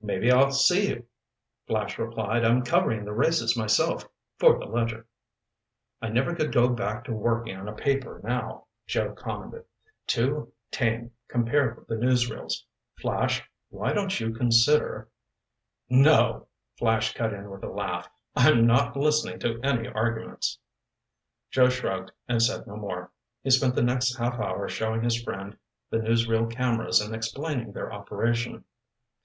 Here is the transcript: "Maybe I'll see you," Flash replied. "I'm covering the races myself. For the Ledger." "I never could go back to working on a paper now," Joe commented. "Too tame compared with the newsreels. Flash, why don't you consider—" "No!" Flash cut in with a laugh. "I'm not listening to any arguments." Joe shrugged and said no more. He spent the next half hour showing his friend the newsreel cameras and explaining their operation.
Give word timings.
"Maybe 0.00 0.30
I'll 0.30 0.52
see 0.52 0.90
you," 0.90 1.06
Flash 1.66 1.98
replied. 1.98 2.44
"I'm 2.44 2.62
covering 2.62 3.04
the 3.04 3.12
races 3.12 3.56
myself. 3.56 4.06
For 4.38 4.56
the 4.60 4.64
Ledger." 4.64 5.08
"I 6.00 6.08
never 6.08 6.36
could 6.36 6.52
go 6.52 6.68
back 6.68 7.02
to 7.06 7.12
working 7.12 7.56
on 7.56 7.66
a 7.66 7.72
paper 7.72 8.20
now," 8.22 8.68
Joe 8.86 9.12
commented. 9.12 9.64
"Too 10.06 10.52
tame 10.70 11.10
compared 11.26 11.76
with 11.78 11.88
the 11.88 11.96
newsreels. 11.96 12.64
Flash, 13.00 13.42
why 13.68 13.92
don't 13.92 14.20
you 14.20 14.32
consider—" 14.32 15.08
"No!" 15.90 16.46
Flash 16.78 17.12
cut 17.14 17.32
in 17.32 17.50
with 17.50 17.64
a 17.64 17.68
laugh. 17.68 18.08
"I'm 18.36 18.68
not 18.68 18.96
listening 18.96 19.40
to 19.40 19.58
any 19.64 19.88
arguments." 19.88 20.60
Joe 21.50 21.70
shrugged 21.70 22.12
and 22.28 22.40
said 22.40 22.68
no 22.68 22.76
more. 22.76 23.10
He 23.42 23.50
spent 23.50 23.74
the 23.74 23.82
next 23.82 24.14
half 24.16 24.34
hour 24.38 24.68
showing 24.68 25.02
his 25.02 25.20
friend 25.20 25.58
the 25.90 25.98
newsreel 25.98 26.46
cameras 26.52 27.00
and 27.00 27.12
explaining 27.12 27.72
their 27.72 27.92
operation. 27.92 28.64